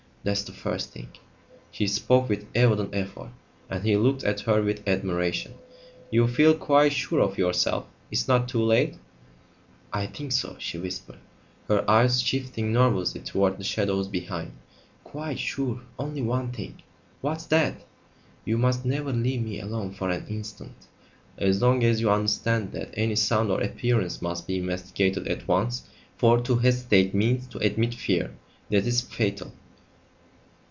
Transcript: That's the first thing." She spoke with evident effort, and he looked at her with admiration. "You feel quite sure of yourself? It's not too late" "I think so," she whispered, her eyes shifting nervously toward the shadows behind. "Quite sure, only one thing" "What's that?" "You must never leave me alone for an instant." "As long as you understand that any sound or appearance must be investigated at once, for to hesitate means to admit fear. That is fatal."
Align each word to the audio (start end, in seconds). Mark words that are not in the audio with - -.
That's 0.23 0.43
the 0.43 0.51
first 0.51 0.91
thing." 0.91 1.07
She 1.71 1.87
spoke 1.87 2.29
with 2.29 2.45
evident 2.53 2.93
effort, 2.93 3.31
and 3.71 3.83
he 3.83 3.97
looked 3.97 4.23
at 4.23 4.41
her 4.41 4.61
with 4.61 4.87
admiration. 4.87 5.55
"You 6.11 6.27
feel 6.27 6.53
quite 6.55 6.93
sure 6.93 7.21
of 7.21 7.39
yourself? 7.39 7.85
It's 8.11 8.27
not 8.27 8.47
too 8.47 8.61
late" 8.63 8.97
"I 10.01 10.05
think 10.05 10.31
so," 10.31 10.57
she 10.59 10.77
whispered, 10.77 11.17
her 11.67 11.83
eyes 11.89 12.21
shifting 12.21 12.71
nervously 12.71 13.21
toward 13.21 13.57
the 13.57 13.63
shadows 13.63 14.07
behind. 14.07 14.51
"Quite 15.03 15.39
sure, 15.39 15.81
only 15.97 16.21
one 16.21 16.51
thing" 16.51 16.83
"What's 17.21 17.47
that?" 17.47 17.81
"You 18.45 18.59
must 18.59 18.85
never 18.85 19.11
leave 19.11 19.41
me 19.41 19.59
alone 19.59 19.91
for 19.91 20.11
an 20.11 20.27
instant." 20.27 20.85
"As 21.39 21.63
long 21.63 21.83
as 21.83 21.99
you 21.99 22.11
understand 22.11 22.73
that 22.73 22.91
any 22.93 23.15
sound 23.15 23.49
or 23.49 23.59
appearance 23.59 24.21
must 24.21 24.45
be 24.45 24.59
investigated 24.59 25.27
at 25.27 25.47
once, 25.47 25.89
for 26.15 26.39
to 26.41 26.57
hesitate 26.57 27.15
means 27.15 27.47
to 27.47 27.57
admit 27.57 27.95
fear. 27.95 28.29
That 28.69 28.85
is 28.85 29.01
fatal." 29.01 29.53